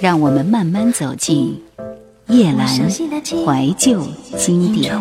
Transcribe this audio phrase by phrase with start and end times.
[0.00, 1.60] 让我们慢慢走进
[2.28, 4.00] 叶阑怀旧
[4.36, 4.94] 经典。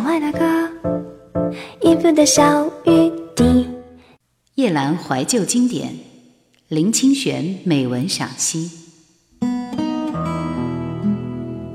[4.55, 5.93] 叶阑怀旧经典，
[6.67, 8.71] 林清玄美文赏析。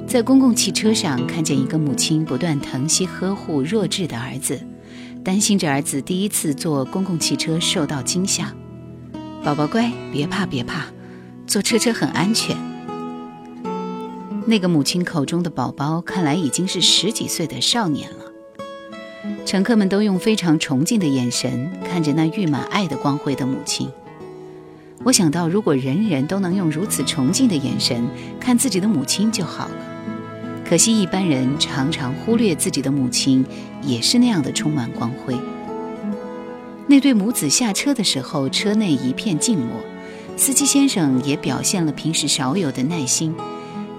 [0.08, 4.60] 在公共汽车上看见一个母亲不断疼惜呵护弱智的儿子，
[5.22, 8.52] 担心着儿子第一次坐公共汽车受到惊吓。
[9.44, 10.86] 宝宝乖，别怕别怕，
[11.46, 12.71] 坐车车很安全。
[14.44, 18.16] 那个母亲口中的宝宝，看来已经是十几岁的少年了。
[19.46, 23.88] 乘客们都用非常崇敬的眼神看着那溢满爱的光辉的母亲。
[25.04, 28.04] 我想到，如果人人都能用如此崇敬的眼神
[28.40, 29.76] 看自己的母亲就好了。
[30.64, 33.44] 可惜一般人常常忽略自己的母亲
[33.82, 35.36] 也是那样的充满光辉。
[36.88, 39.76] 那对母子下车的时候，车内一片静默，
[40.36, 43.34] 司机先生也表现了平时少有的耐心。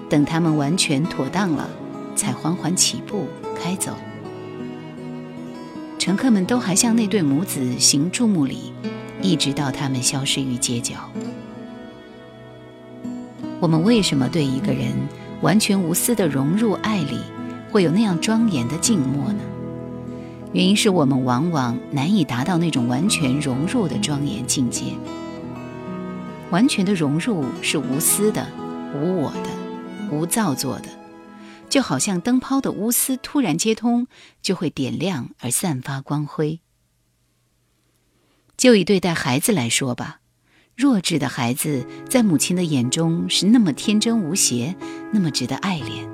[0.08, 1.68] 等他们完全妥当了，
[2.14, 3.92] 才缓缓起步开走。
[5.98, 8.72] 乘客们都还向那对母子行注目礼，
[9.22, 10.94] 一直到他们消失于街角。
[13.60, 14.92] 我们为什么对一个人
[15.40, 17.18] 完全无私的融入爱里，
[17.70, 19.40] 会有那样庄严的静默呢？
[20.52, 24.92] 原因是我们往往难以达到那种完全融入的庄严境界。
[26.50, 28.46] 完全的融入是无私的、
[28.94, 29.63] 无我的。
[30.14, 30.88] 无造作的，
[31.68, 34.06] 就好像灯泡的钨丝突然接通，
[34.40, 36.60] 就会点亮而散发光辉。
[38.56, 40.20] 就以对待孩子来说吧，
[40.76, 44.76] 弱智的孩子在母亲的眼中是那么天真无邪，
[45.12, 46.08] 那么值得爱怜；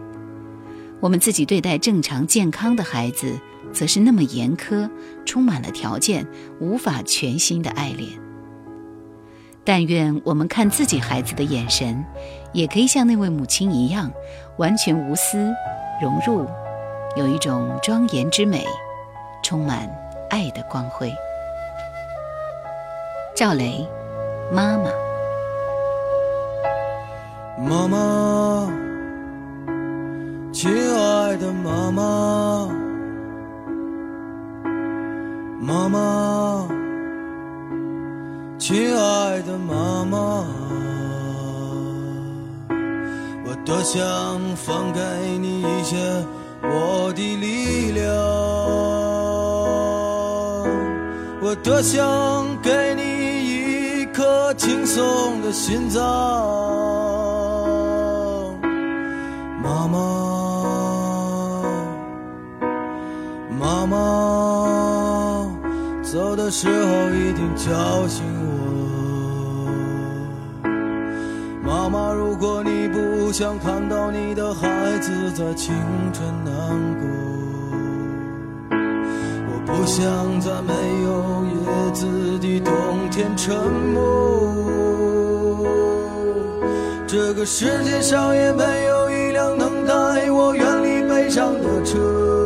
[1.01, 3.39] 我们自己对待正常健康的孩子，
[3.73, 4.91] 则是那么严苛，
[5.27, 6.27] 充满了条件，
[6.59, 8.19] 无法全心的爱怜。
[9.62, 12.03] 但愿我们看自己孩子的眼神，
[12.53, 14.11] 也可以像那位母亲一样，
[14.56, 15.55] 完全无私、
[16.01, 16.47] 融入，
[17.17, 18.65] 有一种庄严之美，
[19.42, 19.89] 充满
[20.29, 21.13] 爱的光辉。
[23.36, 23.86] 赵雷，
[24.52, 24.91] 妈妈，
[27.58, 28.73] 妈妈，
[30.53, 32.69] 亲爱的妈妈，
[35.61, 36.67] 妈妈。
[38.58, 40.47] 亲爱的妈妈，
[43.65, 44.03] 多想
[44.57, 45.01] 放给
[45.39, 45.97] 你一些
[46.63, 48.13] 我的力量，
[51.41, 56.03] 我多想给你一颗轻松的心脏，
[59.63, 59.98] 妈妈，
[63.59, 63.97] 妈妈，
[66.03, 68.41] 走的时候一定叫醒我。
[71.63, 72.60] 妈妈，如果
[73.30, 75.73] 不想看到你的孩子在清
[76.13, 76.52] 晨难
[76.98, 77.07] 过，
[79.46, 80.74] 我不想在没
[81.05, 81.61] 有叶
[81.92, 82.74] 子的冬
[83.08, 83.55] 天沉
[83.95, 84.02] 默。
[87.07, 92.39] 这个世界上也没有一辆能带我远离悲伤的车。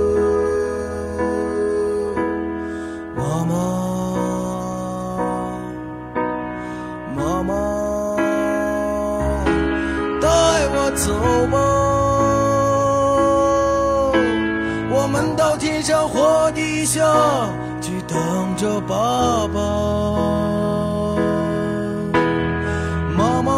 [11.04, 11.12] 走
[11.48, 11.59] 吧，
[14.91, 17.04] 我们到天上或地下
[17.82, 18.16] 去等
[18.56, 19.60] 着爸爸。
[23.15, 23.53] 妈妈，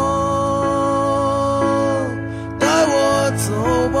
[2.59, 3.53] 带我走
[3.93, 3.97] 吧，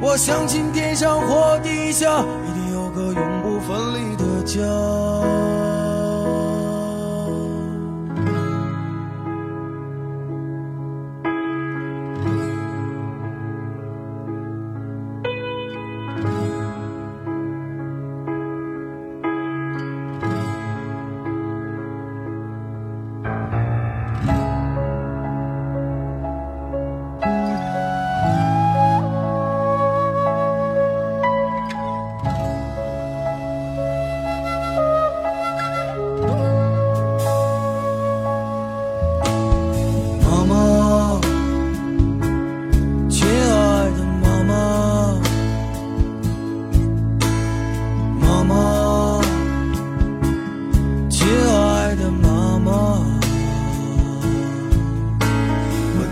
[0.00, 2.24] 我相信天上或地下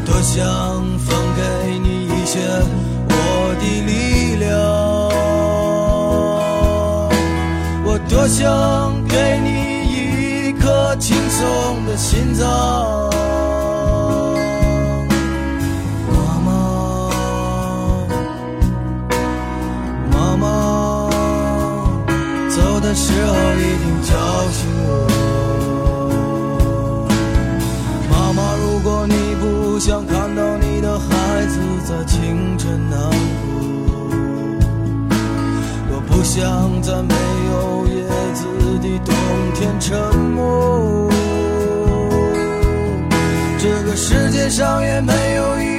[0.06, 0.42] 多想
[0.98, 1.42] 分给
[1.78, 2.38] 你一些
[3.08, 3.12] 我
[3.60, 4.48] 的力量，
[7.84, 9.48] 我多想给你
[10.48, 12.46] 一颗轻松的心脏，
[16.12, 16.16] 妈
[16.46, 16.48] 妈，
[20.12, 20.44] 妈妈，
[22.48, 23.34] 走的时候。
[36.86, 37.14] 在没
[37.50, 38.46] 有叶子
[38.78, 39.12] 的冬
[39.54, 41.10] 天沉默。
[43.58, 45.75] 这个世界上也没有一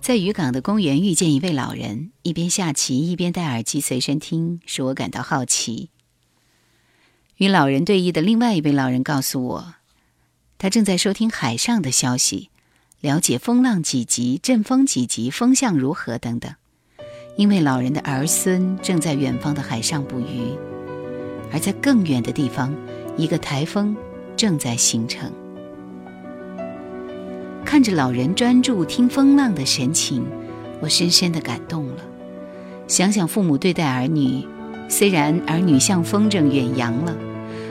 [0.00, 5.90] 在渔港的公园遇见一位老人，一边下棋一边戴耳机随身听，使我感到好奇。
[7.36, 9.74] 与老人对弈的另外一位老人告诉我，
[10.56, 12.48] 他正在收听海上的消息，
[13.00, 16.52] 了解风浪几级、阵风几级、风向如何等等。
[17.36, 20.54] 因为老人的儿孙正在远方的海上捕鱼，
[21.52, 22.74] 而在更远的地方，
[23.18, 23.94] 一个台风
[24.34, 25.30] 正在形成。
[27.70, 30.26] 看着老人专注听风浪的神情，
[30.80, 32.02] 我深深的感动了。
[32.88, 34.44] 想想父母对待儿女，
[34.88, 37.16] 虽然儿女像风筝远扬了，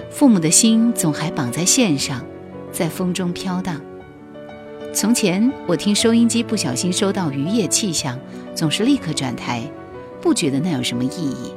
[0.09, 2.23] 父母的心总还绑在线上，
[2.71, 3.81] 在风中飘荡。
[4.93, 8.17] 从前我听收音机不小心收到渔业气象，
[8.55, 9.69] 总是立刻转台，
[10.21, 11.51] 不觉得那有什么意义。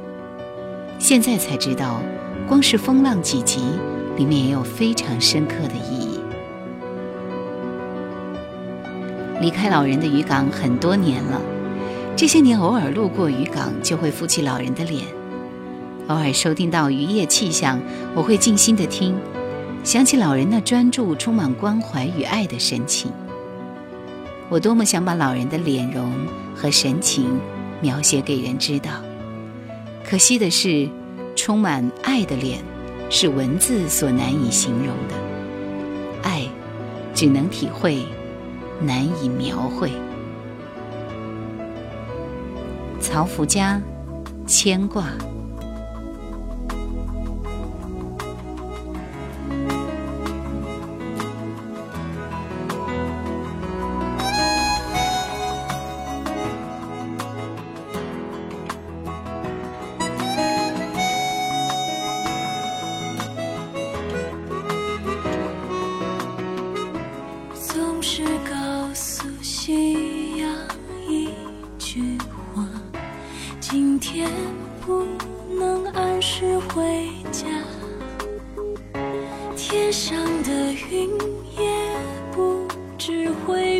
[0.99, 2.01] 现在才知道，
[2.45, 3.61] 光是风浪几级，
[4.17, 6.19] 里面也有非常深刻的意义。
[9.43, 11.41] 离开老人的渔港很多年了，
[12.15, 15.03] 这些年偶尔路过渔港，就会浮起老人的脸。
[16.07, 17.77] 偶尔收听到渔业气象，
[18.15, 19.13] 我会静心的听，
[19.83, 23.11] 想起老人那专注、充满关怀与爱的神情。
[24.47, 26.09] 我多么想把老人的脸容
[26.55, 27.37] 和神情
[27.81, 28.91] 描写给人知道，
[30.09, 30.87] 可惜的是，
[31.35, 32.59] 充满爱的脸
[33.09, 35.15] 是文字所难以形容的，
[36.21, 36.43] 爱
[37.13, 38.05] 只能体会。
[38.79, 39.91] 难以描绘。
[42.99, 43.81] 曹福家，
[44.47, 45.05] 牵挂。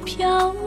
[0.01, 0.62] 飘。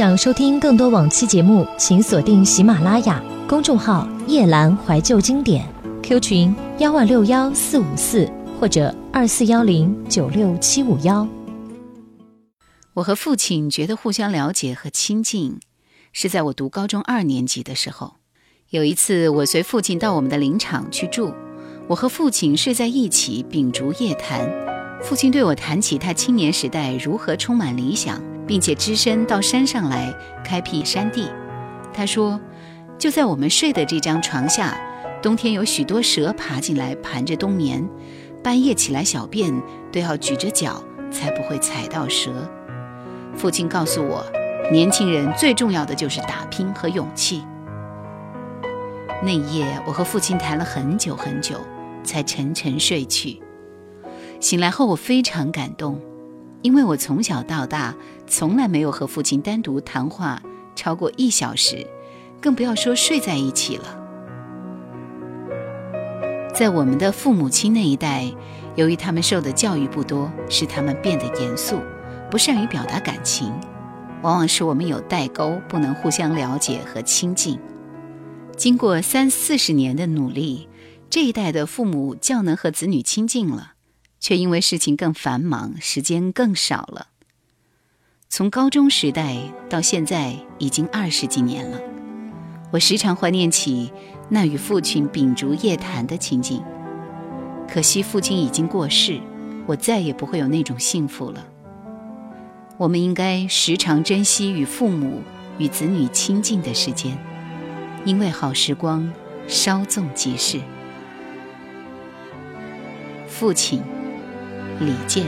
[0.00, 5.62] 想收听更多往期节目，请锁定喜马拉雅公众号“夜阑怀旧经典
[6.02, 8.26] ”，Q 群幺万六幺四五四
[8.58, 11.28] 或者二四幺零九六七五幺。
[12.94, 15.60] 我和父亲觉得互相了解和亲近，
[16.14, 18.14] 是在我读高中二年级的时候。
[18.70, 21.34] 有一次，我随父亲到我们的林场去住，
[21.88, 24.69] 我和父亲睡在一起，秉烛夜谈。
[25.02, 30.14] 父亲对我谈起他青年时代如何充满理想，并且只身到山上来
[30.44, 31.28] 开辟山地。
[31.92, 32.38] 他说，
[32.98, 34.78] 就在我们睡的这张床下，
[35.22, 37.88] 冬天有许多蛇爬进来盘着冬眠，
[38.42, 39.52] 半夜起来小便
[39.90, 42.30] 都要举着脚，才不会踩到蛇。
[43.34, 44.24] 父亲告诉我，
[44.70, 47.42] 年轻人最重要的就是打拼和勇气。
[49.22, 51.56] 那一夜，我和父亲谈了很久很久，
[52.04, 53.40] 才沉沉睡去。
[54.40, 56.00] 醒来后，我非常感动，
[56.62, 57.94] 因为我从小到大
[58.26, 60.42] 从来没有和父亲单独谈话
[60.74, 61.86] 超过一小时，
[62.40, 63.96] 更不要说睡在一起了。
[66.54, 68.30] 在我们的父母亲那一代，
[68.76, 71.78] 由于他们受的教育不多，使他们变得严肃，
[72.30, 73.52] 不善于表达感情，
[74.22, 77.58] 往往使我们有代沟，不能互相了解和亲近。
[78.56, 80.68] 经过三四十年的努力，
[81.08, 83.74] 这一代的父母较能和子女亲近了，
[84.20, 87.08] 却因为事情更繁忙，时间更少了。
[88.28, 89.36] 从高中时代
[89.68, 91.80] 到现在，已经二十几年了，
[92.70, 93.90] 我时常怀念起
[94.28, 96.62] 那与父亲秉烛夜谈的情景。
[97.68, 99.20] 可惜父亲已经过世，
[99.66, 101.44] 我再也不会有那种幸福了。
[102.76, 105.22] 我们应该时常珍惜与父母、
[105.58, 107.18] 与子女亲近的时间。
[108.02, 109.12] 因为好时光
[109.46, 110.58] 稍纵即逝。
[113.28, 113.82] 父亲，
[114.80, 115.26] 李健。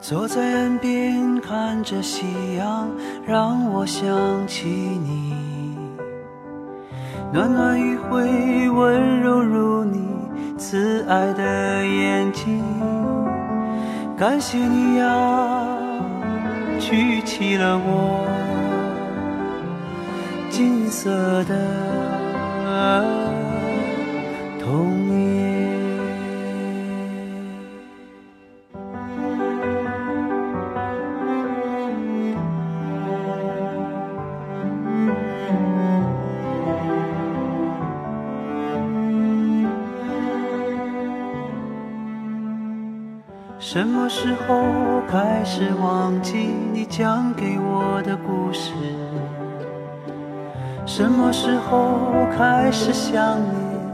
[0.00, 2.90] 坐在岸边看着夕阳，
[3.24, 4.04] 让我想
[4.48, 5.32] 起你。
[7.32, 10.00] 暖暖余晖，温柔如你
[10.58, 12.60] 慈爱的眼睛。
[14.16, 15.78] 感谢你呀，
[16.80, 18.26] 举起了我。
[20.50, 21.54] 金色的
[44.08, 46.38] 什么时候开始忘记
[46.72, 48.70] 你讲给我的故事？
[50.86, 51.98] 什么时候
[52.38, 53.36] 开始想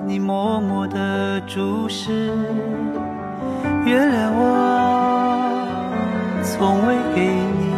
[0.07, 0.12] 你？
[0.12, 2.31] 你默默的注视。
[3.87, 5.57] 原谅我啊，
[6.42, 7.73] 从未给你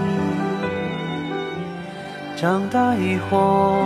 [2.35, 3.77] 长大以后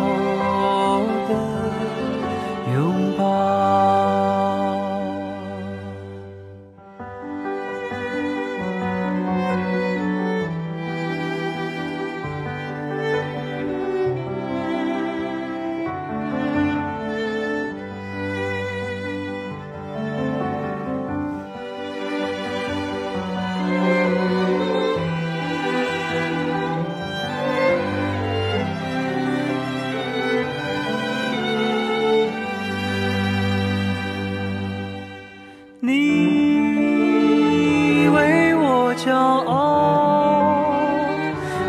[35.88, 35.94] 你
[38.14, 39.48] 为我骄傲，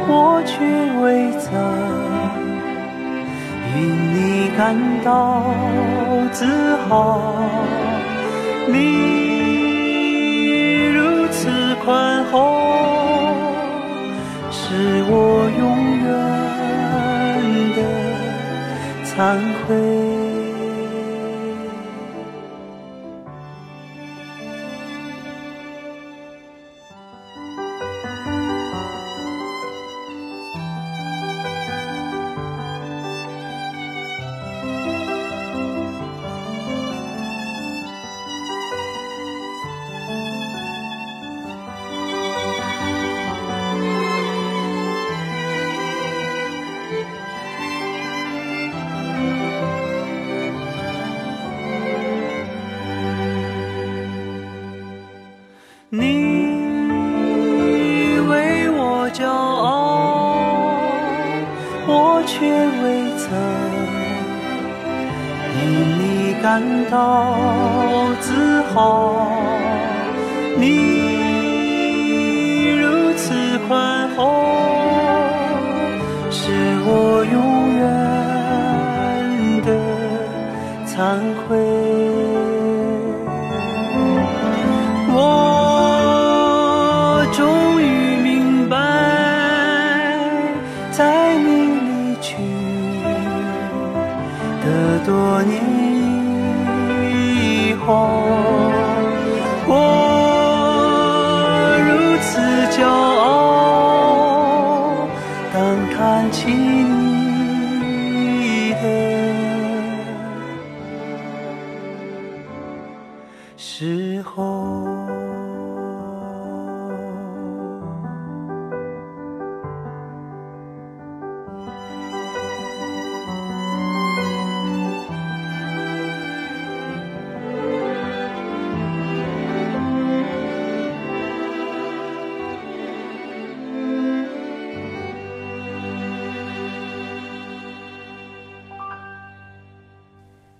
[0.09, 0.51] 我却
[1.01, 1.47] 未曾
[3.77, 3.79] 因
[4.13, 4.17] 你
[4.57, 4.59] 感
[5.05, 5.09] 到
[6.33, 6.43] 自
[6.89, 6.89] 豪。
[8.67, 8.73] 你
[10.87, 10.99] 如
[11.31, 11.47] 此
[11.85, 12.59] 宽厚，
[14.51, 15.63] 是我永
[16.03, 16.07] 远
[17.73, 17.79] 的
[19.05, 19.15] 惭
[19.65, 20.18] 愧。
[94.69, 95.59] 这多年
[97.11, 97.87] 以后，
[99.65, 99.73] 我
[101.87, 101.89] 如
[102.21, 102.29] 此
[102.77, 103.08] 骄傲。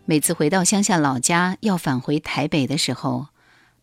[0.10, 3.28] 每次回到乡下老家要返回台北的时候，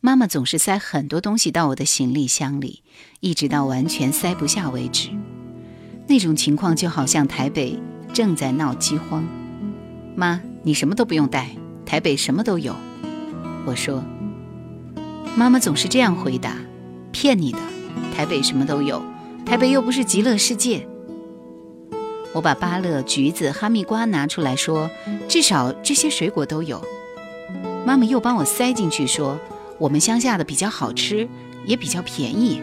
[0.00, 2.82] 妈妈总是塞很多东西到我的行李箱里，
[3.20, 5.10] 一直到完全塞不下为止。
[6.08, 7.80] 那种情况就好像台北
[8.12, 9.24] 正在闹饥荒。
[10.16, 11.48] 妈，你什么都不用带，
[11.86, 12.74] 台北什么都有。
[13.64, 14.02] 我说，
[15.36, 16.56] 妈妈总是这样回答，
[17.12, 17.60] 骗你的，
[18.16, 19.00] 台北什么都有，
[19.44, 20.88] 台北又不是极乐世界。
[22.36, 24.90] 我把芭乐、橘子、哈密瓜拿出来说，
[25.26, 26.82] 至少这些水果都有。
[27.86, 29.38] 妈妈又帮我塞进去说，
[29.78, 31.26] 我们乡下的比较好吃，
[31.64, 32.60] 也比较便宜。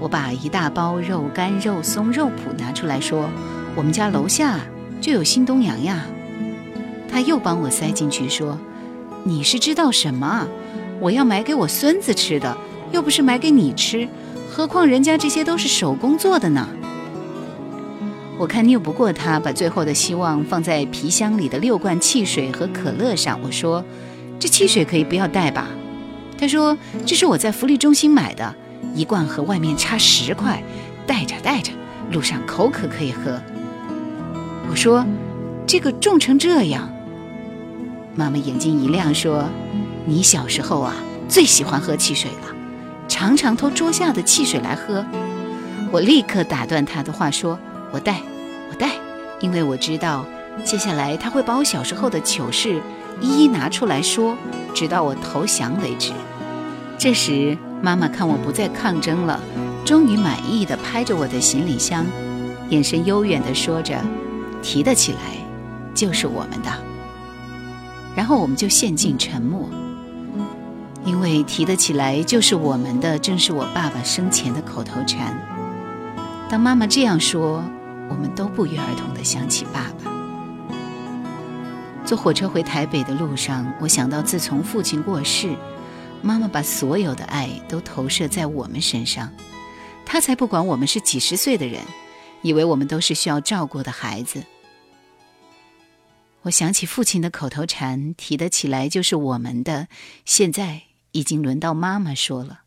[0.00, 3.30] 我把一大包肉干、肉松、肉脯拿出来说，
[3.76, 4.58] 我们家楼下
[5.00, 6.04] 就有新东阳呀。
[7.08, 8.58] 她又帮我塞进去说，
[9.22, 10.48] 你是知道什么？
[10.98, 12.56] 我要买给我孙子吃的，
[12.90, 14.08] 又不是买给你吃，
[14.50, 16.68] 何况人家这些都是手工做的呢。
[18.36, 23.38] 我看拗不过他，把最后的希望放在皮箱里的六罐汽水和可乐上。
[23.42, 23.84] 我说
[24.40, 25.68] ：“这汽水可以不要带吧？”
[26.36, 28.52] 他说：“这是我在福利中心买的，
[28.92, 30.60] 一罐和外面差十块，
[31.06, 31.70] 带着带着，
[32.10, 33.40] 路上口渴可以喝。”
[34.68, 35.06] 我说
[35.64, 36.90] ：“这个重成这样。”
[38.16, 39.44] 妈妈眼睛一亮说
[40.06, 40.92] ：“你小时候啊，
[41.28, 42.54] 最喜欢喝汽水了，
[43.06, 45.06] 常常偷桌下的汽水来喝。”
[45.92, 47.56] 我立刻打断他的话说。
[47.94, 48.20] 我带，
[48.72, 48.90] 我带，
[49.38, 50.26] 因为我知道，
[50.64, 52.82] 接下来他会把我小时候的糗事
[53.20, 54.36] 一一拿出来说，
[54.74, 56.10] 直到我投降为止。
[56.98, 59.38] 这时，妈妈看我不再抗争了，
[59.84, 62.04] 终于满意的拍着我的行李箱，
[62.68, 63.96] 眼神悠远的说着
[64.60, 65.18] ：“提得起来，
[65.94, 66.70] 就是我们的。”
[68.16, 69.68] 然后我们就陷进沉默，
[71.04, 75.38] 因为提得起来就是我们的，正是我爸爸生前的口头禅。
[76.48, 77.64] 当妈妈这样说，
[78.08, 80.12] 我们都不约而同的想起爸爸。
[82.04, 85.54] 坐火车回台北的路上，我想到自从父亲过世。
[86.22, 89.30] 妈妈把所有的爱都投射在我们身上，
[90.06, 91.82] 她才不管我们是几十岁的人，
[92.40, 94.42] 以为我们都是需要照顾的孩子。
[96.42, 99.88] 我想起父亲的口头禅，提得起来就是我们的。
[100.24, 102.60] 现在已经轮到妈妈说了。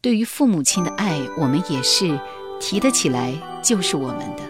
[0.00, 2.18] 对于父母亲的爱，我们也是
[2.60, 4.42] 提得起来就是我们的。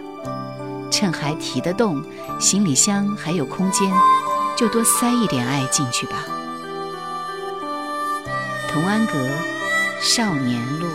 [0.89, 2.03] 趁还提得动，
[2.39, 3.91] 行李箱还有空间，
[4.57, 6.23] 就多塞一点爱进去吧。
[8.69, 9.13] 童安阁
[10.01, 10.87] 少年路。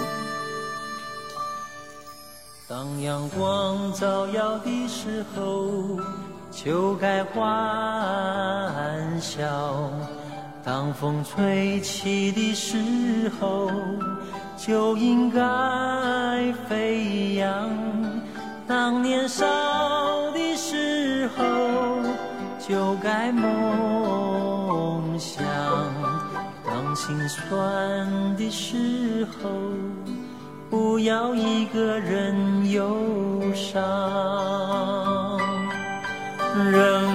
[2.68, 6.00] 当阳光照耀的时候，
[6.50, 9.44] 就该欢笑；
[10.64, 13.70] 当风吹起的时候，
[14.64, 15.40] 就应该
[16.68, 17.68] 飞扬。
[18.64, 19.44] 当年少
[20.30, 21.42] 的时候，
[22.60, 25.44] 就该梦想。
[26.64, 29.50] 当心酸的时候，
[30.70, 32.96] 不要一个人忧
[33.52, 33.82] 伤。
[36.70, 37.11] 人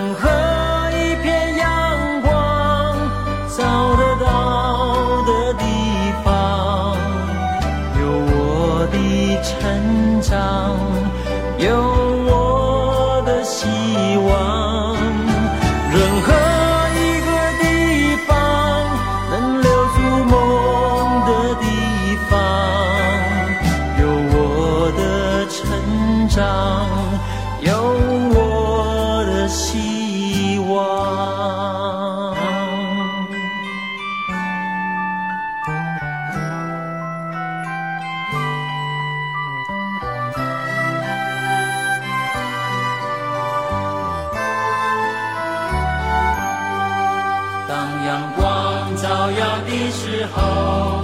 [49.28, 51.02] 摇摇的时候，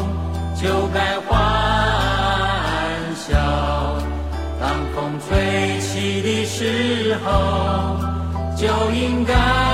[0.55, 1.31] 就该欢
[3.15, 3.35] 笑；
[4.61, 7.97] 当风吹起的时候，
[8.55, 9.72] 就应该。